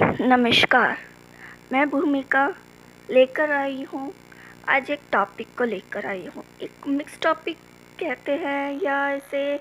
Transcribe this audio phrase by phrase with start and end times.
[0.00, 0.98] नमस्कार।
[1.72, 2.54] मैं भूमिका
[3.10, 4.12] लेकर आई हूँ।
[4.68, 7.56] आज एक टॉपिक को लेकर आई हूँ। एक मिक्स टॉपिक
[8.00, 9.60] कहते हैं या इसे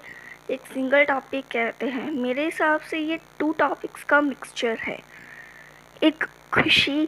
[0.49, 4.99] एक सिंगल टॉपिक कहते हैं। मेरे हिसाब से ये टू टॉपिक्स का मिक्सचर है।
[6.03, 6.23] एक
[6.53, 7.05] खुशी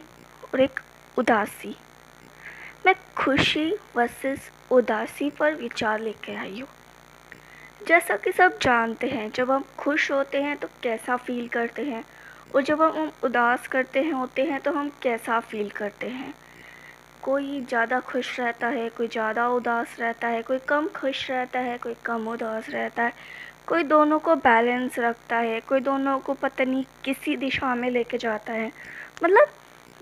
[0.54, 0.80] और एक
[1.18, 1.76] उदासी।
[2.86, 6.68] मैं खुशी वर्सेस उदासी पर विचार लेकर आई हूँ।
[7.88, 12.04] जैसा कि सब जानते हैं, जब हम खुश होते हैं तो कैसा फील करते हैं?
[12.54, 16.34] और जब हम उदास करते हैं, होते हैं तो हम कैसा फील करते हैं?
[17.22, 21.76] कोई ज़्यादा खुश रहता है, कोई ज़्यादा उदास रहता है, कोई कम खुश रहता है,
[21.78, 23.12] कोई कम उदास रहता है।
[23.66, 28.18] कोई दोनों को बैलेंस रखता है, कोई दोनों को पता नहीं किसी दिशा में लेके
[28.18, 28.70] जाता है।
[29.24, 29.48] मतलब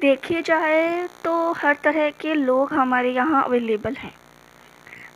[0.00, 4.12] देखिए जाए तो हर तरह के लोग हमारे यहाँ अवेलेबल हैं।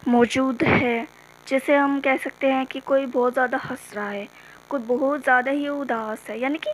[0.08, 1.06] मौजूद है।
[1.46, 4.26] जैसे हम कह सकते हैं कि कोई बहुत ज़्यादा हंस रहा है,
[4.68, 6.70] कोई बहुत ज़्यादा ही उदास है। यानी कि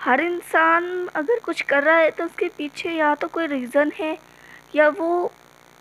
[0.00, 0.84] हर इंसान
[1.16, 4.16] अगर कुछ कर रहा है तो उसके पीछे या तो कोई रीज़न है,
[4.74, 5.32] या वो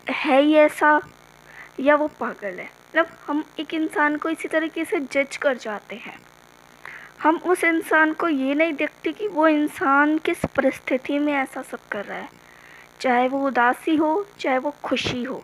[0.07, 0.99] है ही ऐसा,
[1.79, 5.95] या वो पागल है। मतलब हम एक इंसान को इसी तरीके से जज कर जाते
[5.95, 6.17] हैं।
[7.21, 11.87] हम उस इंसान को ये नहीं देखते कि वो इंसान किस परिस्थिति में ऐसा सब
[11.91, 12.29] कर रहा है।
[13.01, 15.35] चाहे वो उदासी हो, चाहे वो खुशी हो।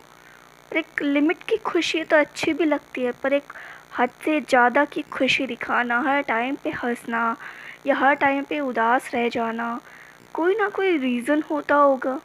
[0.70, 3.52] पर एक लिमिट की खुशी तो अच्छी भी लगती है, पर एक
[3.98, 7.36] हद से ज़्यादा की खुशी दिखाना, हर टाइम पे हंसना
[7.86, 9.80] या हर टाइम पे उदास रह जाना,
[10.34, 12.18] कोई ना कोई रीज़न होता होगा।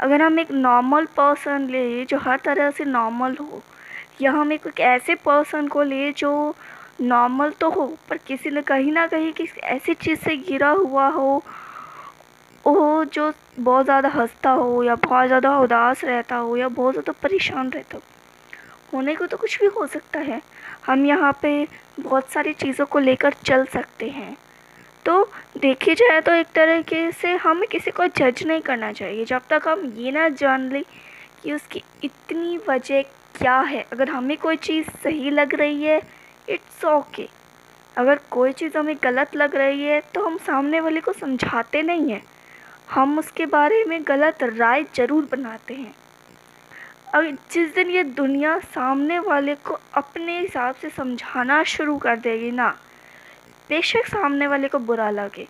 [0.00, 3.62] अगर हम एक नॉर्मल पर्सन ले, जो हर तरह से नॉर्मल हो,
[4.20, 6.54] या हम एक ऐसे पर्सन को ले, जो
[7.00, 11.08] नॉर्मल तो हो, पर किसी ने कहीं ना कहीं किसी ऐसी चीज़ से गिरा हुआ
[11.08, 11.42] हो
[12.66, 17.12] वो जो बहुत ज़्यादा हंसता हो, या बहुत ज़्यादा उदास रहता हो, या बहुत ज़्यादा
[17.22, 18.02] परेशान रहता हो,
[18.94, 20.40] होने को तो कुछ भी हो सकता है।
[20.86, 21.66] हम यहाँ पे
[22.00, 24.36] बहुत सारी चीज़ों को लेकर चल सकते हैं।
[25.08, 25.22] तो
[25.58, 29.68] देखी जाए तो एक तरीके से हमें किसी को जज नहीं करना चाहिए। जब तक
[29.68, 30.82] हम ये ना जान लें
[31.42, 33.02] कि उसकी इतनी वजह
[33.38, 36.00] क्या है। अगर हमें कोई चीज़ सही लग रही है
[36.48, 37.34] इट्स ओके okay.
[37.96, 42.10] अगर कोई चीज़ हमें गलत लग रही है तो हम सामने वाले को समझाते नहीं
[42.10, 42.22] हैं।
[42.90, 45.94] हम उसके बारे में गलत राय ज़रूर बनाते हैं।
[47.14, 52.50] अब जिस दिन ये दुनिया सामने वाले को अपने हिसाब से समझाना शुरू कर देगी
[52.50, 52.68] ना
[53.68, 55.46] बेशक सामने वाले को बुरा लगे,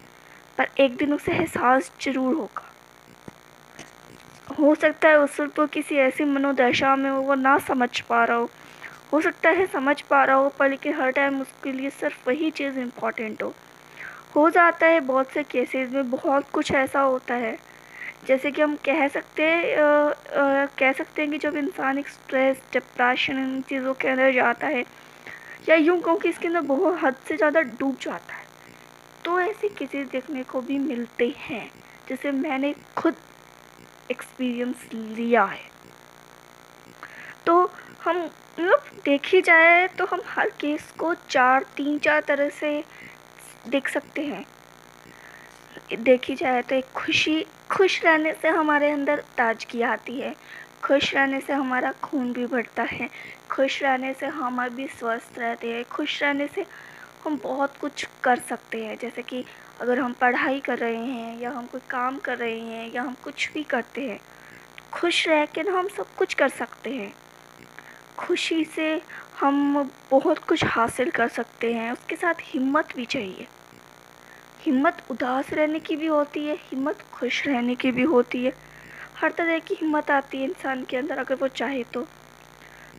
[0.58, 2.64] पर एक दिन उसे एहसास ज़रूर होगा।
[4.54, 8.36] हो सकता है उस वक्त वो किसी ऐसी मनोदशा में वो ना समझ पा रहा
[8.36, 8.48] हो।
[9.12, 12.50] हो सकता है समझ पा रहा हो, पर लेकिन हर टाइम उसके लिए सिर्फ़ वही
[12.50, 13.54] चीज़ इंपॉर्टेंट हो।
[14.34, 17.56] हो जाता है बहुत से केसेस में बहुत कुछ ऐसा होता है।
[18.26, 23.38] जैसे कि हम कह सकते हैं कह सकते हैं कि जब इंसान एक स्ट्रेस डिप्रेशन
[23.38, 24.84] इन चीज़ों के अंदर जाता है
[25.68, 28.46] या यूँ कहूँ कि इसके अंदर बहुत हद से ज़्यादा डूब जाता है।
[29.24, 31.70] तो ऐसे केसेस देखने को भी मिलते हैं,
[32.08, 33.14] जिसे मैंने खुद
[34.10, 35.66] एक्सपीरियंस लिया है।
[37.46, 37.72] तो
[38.04, 42.82] हम मतलब देखी जाए तो हम हर केस को चार, तीन, चार तरह से
[43.68, 44.44] देख सकते हैं।
[45.94, 50.34] देखी जाए तो एक खुशी, खुश रहने से हमारे अंदर ताजगी आती है।
[50.88, 53.08] खुश रहने से हमारा खून भी बढ़ता है।
[53.50, 56.66] खुश रहने से हम भी स्वस्थ रहते हैं। खुश रहने से
[57.24, 59.44] हम बहुत कुछ कर सकते हैं। जैसे कि
[59.80, 63.16] अगर हम पढ़ाई कर रहे हैं या हम कोई काम कर रहे हैं या हम
[63.24, 64.20] कुछ भी करते हैं,
[64.92, 67.14] खुश रह के ना हम सब कुछ कर सकते हैं।
[68.18, 69.02] खुशी से
[69.40, 73.46] हम बहुत कुछ हासिल कर सकते हैं। उसके साथ हिम्मत भी चाहिए।
[74.60, 78.67] हिम्मत उदास रहने की भी होती है, हिम्मत खुश रहने की भी होती है।
[79.18, 82.06] हर तरह की हिम्मत आती है इंसान के अंदर, अगर वो चाहे तो।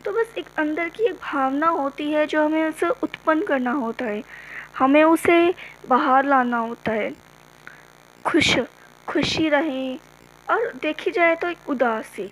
[0.04, 4.04] तो बस एक अंदर की एक भावना होती है जो हमें उसे उत्पन्न करना होता
[4.04, 4.22] है।
[4.78, 5.54] हमें उसे
[5.88, 7.10] बाहर लाना होता है।
[8.24, 8.56] खुश,
[9.08, 9.98] खुशी रहें।
[10.48, 12.30] और देखी जाए तो एक उदासी।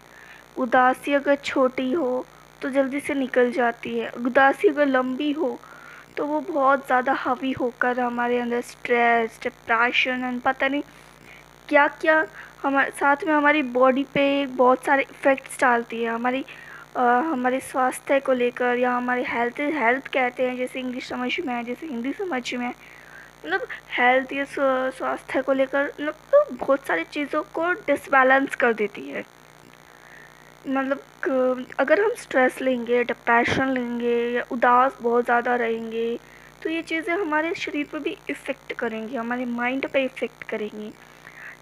[0.58, 2.24] उदासी अगर छोटी हो
[2.62, 5.58] तो जल्दी से निकल जाती है। उदासी अगर लंबी हो
[6.16, 10.82] तो वो बहुत ज़्यादा हावी होकर हमारे अंदर स्ट्रेस डिप्रेशन पता नहीं
[11.68, 12.20] क्या क्या
[12.62, 16.44] हमारे साथ में हमारी बॉडी पे बहुत सारे इफ़ेक्ट्स डालती है। हमारी
[16.96, 21.52] आ, हमारे स्वास्थ्य को लेकर या हमारे हेल्थ हेल्थ कहते हैं जैसे इंग्लिश समझ में
[21.54, 23.66] है जैसे हिंदी समझ में मतलब
[23.98, 29.24] हेल्थ या स्वास्थ्य को लेकर मतलब तो बहुत सारी चीज़ों को डिसबैलेंस कर देती है।
[30.68, 31.00] मतलब
[31.78, 36.16] अगर हम स्ट्रेस लेंगे डिप्रेशन लेंगे या उदास बहुत ज़्यादा रहेंगे
[36.62, 40.92] तो ये चीज़ें हमारे शरीर पर भी इफ़ेक्ट करेंगी हमारे माइंड पे इफ़ेक्ट करेंगी।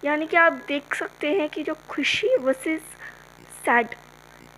[0.03, 2.81] यानी कि आप देख सकते हैं कि जो खुशी वर्सेस
[3.65, 3.95] सैड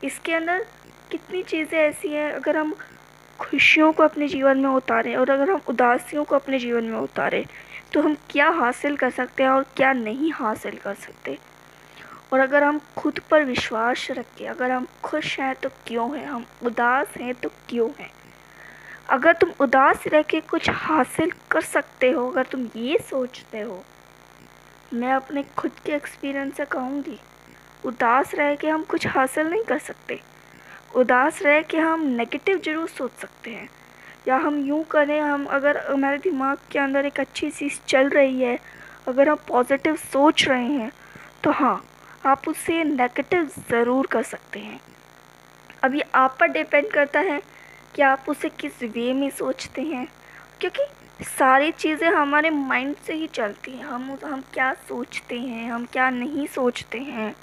[0.04, 0.66] इसके अंदर
[1.12, 2.76] कितनी चीज़ें ऐसी हैं, अगर हम
[3.40, 7.46] खुशियों को अपने जीवन में उतारें और अगर हम उदासियों को अपने जीवन में उतारें
[7.94, 11.38] तो हम क्या हासिल कर सकते हैं और क्या नहीं हासिल कर सकते?
[12.34, 16.26] और अगर हम खुद पर विश्वास रखें, अगर हम खुश हैं तो क्यों हैं?
[16.26, 18.12] हम उदास हैं तो क्यों हैं?
[19.10, 23.84] अगर तुम उदास रह के कुछ हासिल कर सकते हो, अगर तुम ये सोचते हो
[24.92, 27.20] मैं अपने खुद के एक्सपीरियंस से कहूँगी।
[27.84, 30.20] उदास रह के हम कुछ हासिल नहीं कर सकते।
[30.96, 33.70] उदास रह के हम नेगेटिव ज़रूर सोच सकते हैं।
[34.28, 38.42] या हम यूँ करें, हम अगर हमारे दिमाग के अंदर एक अच्छी चीज़ चल रही
[38.42, 38.58] है,
[39.08, 40.92] अगर हम पॉजिटिव सोच रहे हैं
[41.44, 41.84] तो हाँ
[42.26, 44.80] आप उससे नेगेटिव ज़रूर कर सकते हैं।
[45.84, 47.42] अभी आप पर डिपेंड करता है
[47.96, 50.08] कि आप उसे किस वे में सोचते हैं,
[50.62, 50.84] क्योंकि
[51.24, 56.10] सारी चीज़ें हमारे माइंड से ही चलती हैं। हम हम क्या सोचते हैं, हम क्या
[56.10, 57.36] नहीं सोचते हैं।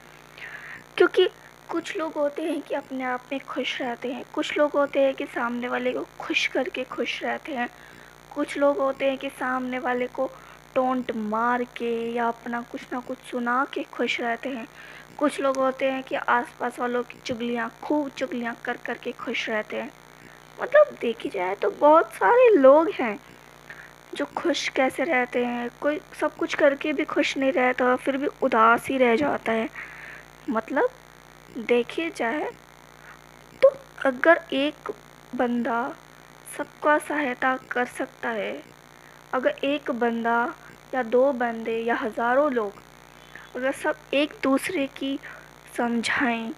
[0.96, 1.28] क्योंकि
[1.69, 5.14] कुछ लोग होते हैं कि अपने आप में खुश रहते हैं। कुछ लोग होते हैं
[5.14, 7.69] कि सामने वाले को खुश करके खुश रहते हैं।
[8.34, 10.31] कुछ लोग होते हैं कि सामने वाले को
[10.75, 14.69] टोंट मार के या अपना कुछ ना कुछ सुना के खुश रहते हैं।
[15.19, 19.49] कुछ लोग होते हैं कि आसपास वालों की चुगलियाँ, खूब चुगलियाँ कर कर के खुश
[19.49, 19.93] रहते हैं।
[20.62, 23.36] मतलब देखी जाए तो बहुत सारे लोग हैं।
[24.16, 28.26] जो खुश कैसे रहते हैं, कोई सब कुछ करके भी खुश नहीं रहता फिर भी
[28.42, 29.68] उदास ही रह जाता है।
[30.50, 30.88] मतलब
[31.66, 32.50] देखिए जाए
[33.62, 33.72] तो
[34.06, 34.90] अगर एक
[35.34, 35.82] बंदा
[36.56, 38.62] सबका सहायता कर सकता है,
[39.34, 40.54] अगर एक बंदा
[40.94, 42.84] या दो बंदे या हज़ारों लोग
[43.56, 45.18] अगर सब एक दूसरे की
[45.76, 46.52] समझाएँ,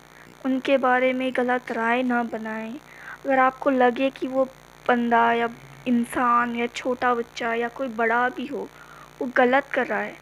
[0.45, 2.75] उनके बारे में गलत राय ना बनाएँ,
[3.25, 4.45] अगर आपको लगे कि वो
[4.89, 5.49] बंदा या
[5.89, 8.69] इंसान या छोटा बच्चा या कोई बड़ा भी हो,
[9.21, 10.17] वो गलत कर रहा है।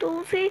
[0.00, 0.50] तो उसे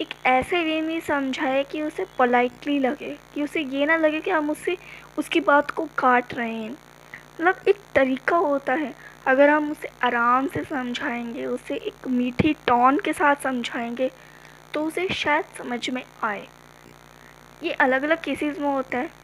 [0.00, 4.30] एक ऐसे वे में समझाए कि उसे पोलाइटली लगे, कि उसे ये ना लगे कि
[4.30, 4.76] हम उससे
[5.18, 8.94] उसकी बात को काट रहे हैं। मतलब एक तरीका होता है,
[9.26, 14.10] अगर हम उसे आराम से समझाएँगे, उसे एक मीठी टोन के साथ समझाएँगे
[14.74, 16.46] तो उसे शायद समझ में आए।
[17.62, 19.19] ये अलग अलग केसेस में होता है।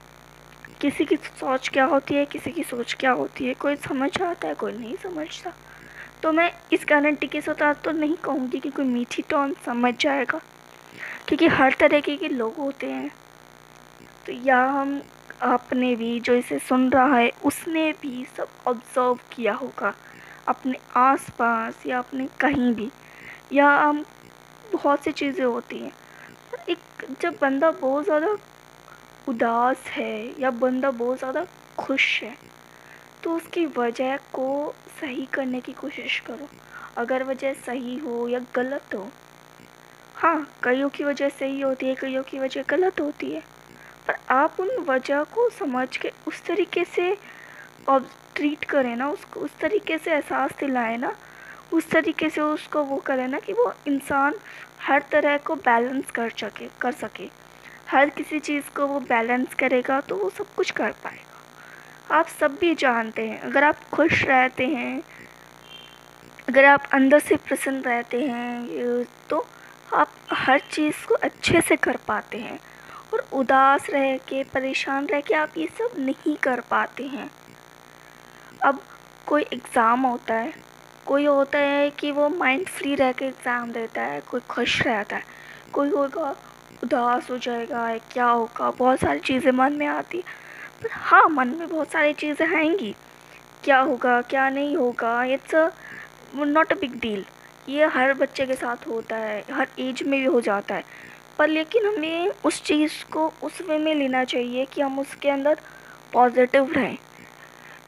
[0.81, 4.49] किसी की सोच क्या होती है, किसी की सोच क्या होती है, कोई समझ आता
[4.49, 5.53] है, कोई नहीं समझता।
[6.23, 10.41] तो मैं इस गारंटी के साथ तो नहीं कहूँगी कि कोई मीठी टोन समझ जाएगा,
[11.29, 13.11] क्योंकि हर तरीके के लोग होते हैं।
[14.27, 15.01] तो या हम
[15.43, 19.95] आपने भी जो इसे सुन रहा है, उसने भी सब ऑब्ज़र्व किया होगा,
[20.49, 22.91] अपने आसपास या अपने कहीं भी,
[23.53, 24.05] या हम
[24.73, 25.93] बहुत सी चीज़ें होती हैं।
[26.69, 28.37] एक जब बंदा बहुत ज़्यादा
[29.27, 31.47] उदास है या बंदा बहुत ज़्यादा
[31.79, 32.35] खुश है
[33.25, 36.49] तो उसकी वजह को सही करने की कोशिश करो।
[36.97, 39.09] अगर वजह सही हो या गलत हो
[40.17, 43.43] हाँ कईयों की वजह सही होती है, कईयों की वजह गलत होती है,
[44.09, 47.17] पर आप उन वजह को समझ के उस तरीके से
[47.89, 51.15] अब ट्रीट करें ना उसको उस तरीके से एहसास दिलाएँ ना,
[51.73, 54.35] उस तरीके से उसको वो करें ना कि वो इंसान
[54.81, 57.29] हर तरह को बैलेंस कर सके कर सके।
[57.87, 62.57] हर किसी चीज़ को वो बैलेंस करेगा तो वो सब कुछ कर पाएगा। आप सब
[62.61, 65.03] भी जानते हैं, अगर आप खुश रहते हैं,
[66.49, 69.47] अगर आप अंदर से प्रसन्न रहते हैं तो
[69.95, 72.59] आप हर चीज़ को अच्छे से कर पाते हैं।
[73.07, 77.31] और उदास रह के, परेशान रह के आप ये सब नहीं कर पाते हैं।
[78.63, 78.81] अब
[79.27, 80.53] कोई एग्ज़ाम होता है,
[81.07, 85.17] कोई होता है कि वो माइंड फ्री रह के एग्ज़ाम देता है, कोई खुश रहता
[85.17, 85.25] है,
[85.73, 86.35] कोई होगा
[86.87, 88.71] उदास हो जाएगा क्या होगा?
[88.71, 90.23] बहुत सारी चीज़ें मन में आती।
[90.83, 92.95] पर हाँ मन में बहुत सारी चीज़ें आएँगी।
[93.65, 95.23] क्या होगा, क्या नहीं होगा?
[95.25, 95.55] It's
[96.37, 97.25] not a big deal
[97.69, 100.85] ये हर बच्चे के साथ होता है, हर एज में भी हो जाता है।
[101.39, 105.61] पर लेकिन हमें उस चीज़ को उस वे में लेना चाहिए कि हम उसके अंदर
[106.13, 106.97] पॉजिटिव रहें।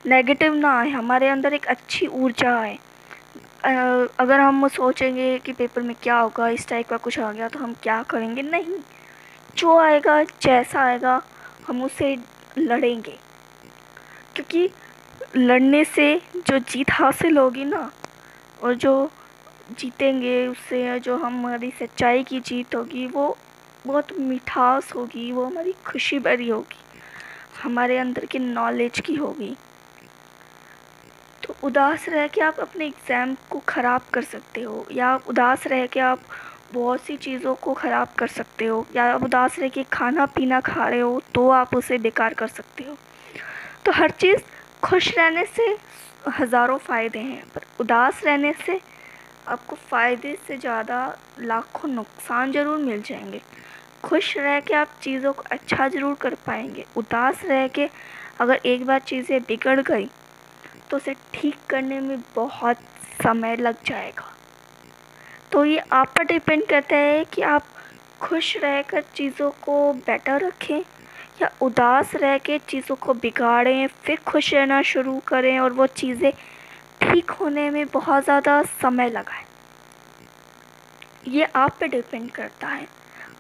[0.07, 2.79] नेगेटिव ना आए, हमारे अंदर एक अच्छी ऊर्जा आए।
[3.65, 7.59] अगर हम सोचेंगे कि पेपर में क्या होगा, इस टाइप का कुछ आ गया तो
[7.59, 8.43] हम क्या करेंगे?
[8.43, 8.77] नहीं।
[9.57, 11.23] जो आएगा, जैसा आएगा,
[11.69, 12.17] हम उससे
[12.59, 13.19] लड़ेंगे।
[14.35, 14.71] क्योंकि
[15.37, 17.91] लड़ने से जो जीत हासिल होगी ना,
[18.63, 19.11] और जो
[19.79, 23.37] जीतेंगे उससे जो हमारी सच्चाई की जीत होगी, वो
[23.87, 26.81] बहुत मिठास होगी, वो हमारी खुशी भरी होगी,
[27.63, 29.57] हमारे अंदर की नॉलेज की होगी।
[31.65, 36.01] उदास रह के आप अपने एग्ज़ाम को ख़राब कर सकते हो, या उदास रह के
[36.01, 36.21] आप
[36.73, 40.61] बहुत सी चीज़ों को ख़राब कर सकते हो, या आप उदास रह के खाना पीना
[40.61, 42.97] खा रहे हो तो आप उसे बेकार कर सकते हो।
[43.85, 44.43] तो हर चीज़
[44.83, 45.77] खुश रहने से
[46.39, 48.81] हज़ारों फ़ायदे हैं, पर उदास रहने से
[49.49, 51.01] आपको फ़ायदे से ज़्यादा
[51.41, 53.41] लाखों नुकसान ज़रूर मिल जाएँगे।
[54.05, 57.89] खुश रह के आप चीज़ों को अच्छा ज़रूर कर पाएँगे, उदास रह के
[58.41, 60.09] अगर एक बार चीज़ें बिगड़ गई
[60.91, 62.77] तो उसे ठीक करने में बहुत
[63.23, 64.35] समय लग जाएगा।
[65.53, 67.67] तो ये आप पर डिपेंड करता है कि आप
[68.21, 70.81] खुश रहकर चीज़ों को बेटर रखें
[71.43, 76.33] या उदास रह के चीज़ों को बिगाड़ें, फिर खुश रहना शुरू करें और वो चीज़ें
[77.03, 79.45] ठीक होने में बहुत ज़्यादा समय लगाए।
[81.29, 82.87] ये आप पे डिपेंड करता है।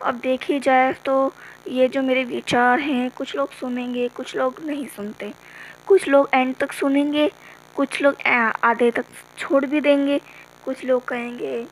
[0.02, 1.32] अब देखी जाए तो
[1.68, 5.32] ये जो मेरे विचार हैं, कुछ लोग सुनेंगे, कुछ लोग नहीं सुनते।
[5.88, 7.30] कुछ लोग एंड तक सुनेंगे,
[7.76, 9.04] कुछ लोग आधे तक
[9.38, 10.18] छोड़ भी देंगे,
[10.64, 11.66] कुछ लोग कहेंगे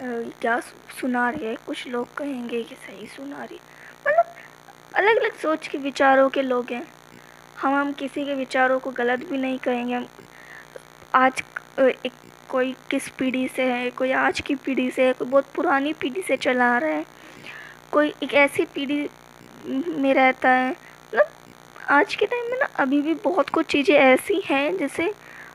[0.00, 0.58] क्या
[1.00, 1.54] सुना रही है?
[1.66, 3.58] कुछ लोग कहेंगे कि सही सुना रही
[4.06, 4.34] मतलब
[4.94, 6.86] अलग अलग सोच के विचारों के लोग हैं।
[7.58, 10.06] हम हम किसी के विचारों को गलत भी नहीं कहेंगे। हम,
[11.14, 11.42] आज
[11.78, 12.12] एक
[12.50, 16.22] कोई किस पीढ़ी से है, कोई आज की पीढ़ी से है, कोई बहुत पुरानी पीढ़ी
[16.22, 17.04] से चला रहा है।
[17.92, 19.08] कोई एक ऐसी पीढ़ी
[19.66, 21.30] में रहता है। मतलब
[21.88, 25.12] आज के टाइम में ना अभी भी बहुत कुछ चीज़ें ऐसी हैं, जैसे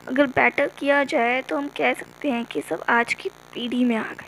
[0.08, 3.96] अगर बेटर किया जाए तो हम कह सकते हैं कि सब आज की पीढ़ी में
[3.96, 4.26] आ गए।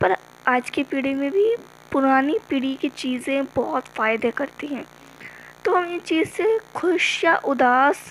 [0.00, 0.14] पर
[0.48, 1.54] आज की पीढ़ी में भी
[1.92, 4.84] पुरानी पीढ़ी की चीज़ें बहुत फ़ायदे करती हैं।
[5.64, 8.02] तो हम ये चीज़ से खुश या उदास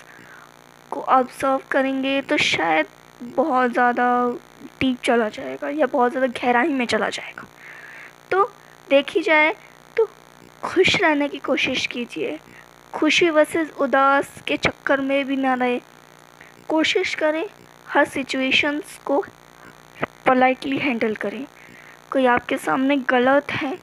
[0.90, 2.86] को ऑब्ज़र्व करेंगे तो शायद
[3.36, 4.08] बहुत ज़्यादा
[4.80, 7.46] डीप चला जाएगा या बहुत ज़्यादा गहराई में चला जाएगा।
[8.30, 8.44] तो
[8.88, 9.54] देखी जाए
[9.96, 10.08] तो
[10.62, 12.38] खुश रहने की कोशिश कीजिए।
[12.94, 15.80] खुशी वर्सेस उदास के चक्कर में भी ना रहे।
[16.68, 17.44] कोशिश करें
[17.88, 19.18] हर सिचुएशंस को
[20.26, 21.44] पोलाइटली हैंडल करें।
[22.12, 23.74] कोई आपके सामने गलत है,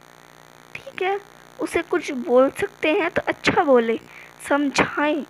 [0.76, 1.20] ठीक है,
[1.60, 4.00] उसे कुछ बोल सकते हैं तो अच्छा बोले,
[4.50, 5.26] समझाएँ,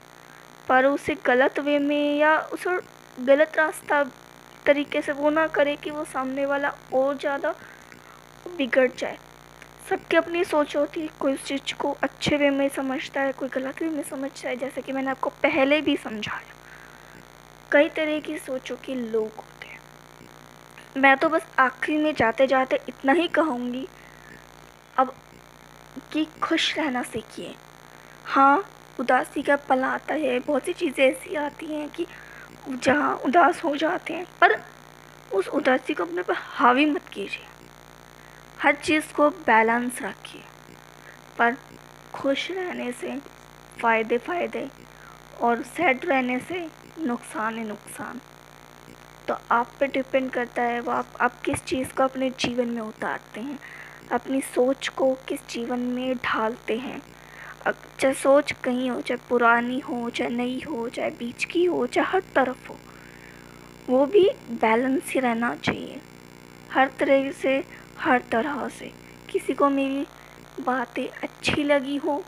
[0.70, 2.78] पर उसे गलत वे में या उसे
[3.26, 4.04] गलत रास्ता
[4.66, 7.54] तरीके से वो ना करे कि वो सामने वाला और ज़्यादा
[8.58, 9.18] बिगड़ जाए।
[9.89, 13.50] सबकी अपनी सोच होती है। कोई उस चीज़ को अच्छे वे में समझता है, कोई
[13.50, 16.56] गलत वे में समझता है, जैसे कि मैंने आपको पहले भी समझाया।
[17.72, 22.79] कई तरह की सोचों के लोग होते हैं। मैं तो बस आखिरी में जाते जाते
[22.89, 23.88] इतना ही कहूँगी,
[24.98, 25.13] अब
[26.13, 27.56] कि खुश रहना सीखिए।
[28.25, 28.63] हाँ
[29.00, 32.06] उदासी का पल आता है, बहुत सी चीज़ें ऐसी आती हैं कि
[32.70, 34.62] जहाँ उदास हो जाते हैं, पर
[35.34, 37.46] उस उदासी को अपने पर हावी मत कीजिए।
[38.62, 40.44] हर चीज़ को बैलेंस रखिए।
[41.38, 41.56] पर
[42.14, 43.20] खुश रहने से
[43.82, 44.70] फ़ायदे फ़ायदे
[45.42, 46.68] और सैड रहने से
[47.00, 48.22] नुकसान ही नुकसान।
[49.28, 52.82] तो आप पे डिपेंड करता है वो आप आप किस चीज़ को अपने जीवन में
[52.82, 53.60] उतारते हैं।
[54.12, 57.02] अपनी सोच को किस जीवन में ढालते हैं।
[58.00, 62.08] चाहे सोच कहीं हो, चाहे पुरानी हो, चाहे नई हो, चाहे बीच की हो, चाहे
[62.08, 62.78] हर तरफ़ हो,
[63.90, 66.02] वो भी बैलेंस ही रहना चाहिए।
[66.72, 67.64] हर तरह से
[68.00, 68.92] हर तरह से।
[69.32, 70.06] किसी को मेरी
[70.66, 72.24] बातें अच्छी लगी हो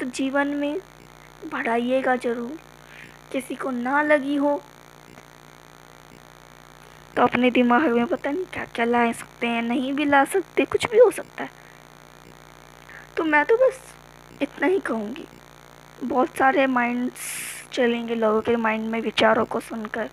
[0.00, 0.80] तो जीवन में
[1.52, 2.58] बढ़ाइएगा ज़रूर।
[3.32, 4.60] किसी को ना लगी हो
[7.16, 10.64] तो अपने दिमाग में पता नहीं क्या क्या ला सकते हैं, नहीं भी ला सकते,
[10.64, 11.50] कुछ भी हो सकता है।
[13.16, 13.80] तो मैं तो बस
[14.42, 15.26] इतना ही कहूँगी।
[16.02, 17.20] बहुत सारे माइंड्स
[17.72, 20.08] चलेंगे, लोगों के माइंड में विचारों को सुनकर।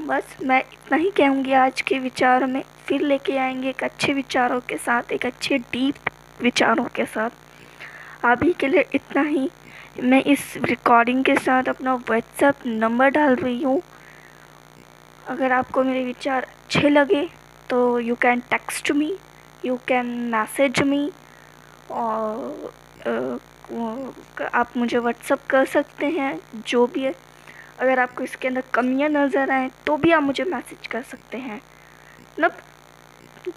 [0.00, 4.60] बस मैं इतना ही कहूँगी आज के विचार में। फिर लेके आएँगे एक अच्छे विचारों
[4.60, 6.10] के साथ, एक अच्छे डीप
[6.40, 9.48] विचारों के साथ। अभी के लिए इतना ही।
[10.02, 13.80] मैं इस रिकॉर्डिंग के साथ अपना व्हाट्सएप नंबर डाल रही हूँ।
[15.28, 17.28] अगर आपको मेरे विचार अच्छे लगे
[17.70, 19.12] तो you can text me
[19.64, 21.10] you can message me
[21.90, 22.72] और
[24.54, 27.14] आप मुझे व्हाट्सअप कर सकते हैं, जो भी है।
[27.78, 31.56] अगर आपको इसके अंदर कमियाँ नज़र आए तो भी आप मुझे मैसेज कर सकते हैं।
[31.56, 32.56] मतलब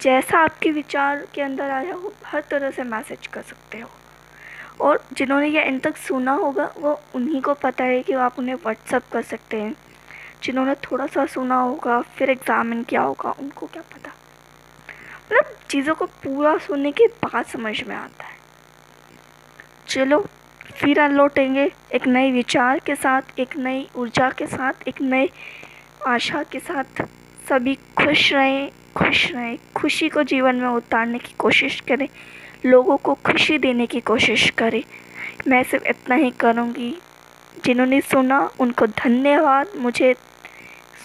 [0.02, 3.90] जैसा आपके विचार के अंदर आया हो, हर तरह से मैसेज कर सकते हो।
[4.80, 8.54] और जिन्होंने ये इन तक सुना होगा, वो उन्हीं को पता है कि आप उन्हें
[8.54, 9.74] व्हाट्सअप कर सकते हैं।
[10.42, 14.12] जिन्होंने थोड़ा सा सुना होगा, फिर एग्ज़ामिन किया होगा, उनको क्या पता।
[15.26, 18.36] मतलब चीज़ों को पूरा सुनने के बाद समझ में आता है।
[19.88, 20.24] चलो
[20.78, 25.28] फिर लौटेंगे एक नए विचार के साथ, एक नई ऊर्जा के साथ, एक नए
[26.06, 26.84] आशा के साथ।
[27.48, 32.08] सभी खुश रहें खुश रहें। खुशी को जीवन में उतारने की कोशिश करें।
[32.66, 34.84] लोगों को खुशी देने की कोशिश करें।
[35.48, 36.98] मैं सिर्फ़ इतना ही करूँगी।
[37.64, 40.14] जिन्होंने सुना, उनको धन्यवाद। मुझे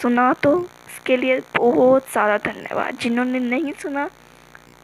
[0.02, 4.10] सुना तो उसके लिए बहुत सारा धन्यवाद। जिन्होंने नहीं सुना,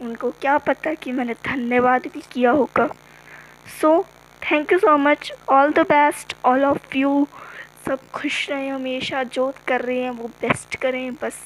[0.01, 2.87] उनको क्या पता कि मैंने धन्यवाद भी किया होगा।
[3.81, 4.05] So
[4.41, 7.27] thank you so much all the best all of you
[7.85, 11.39] सब खुश रहें, हमेशा जो कर रहे हैं, वो बेस्ट करें, बस।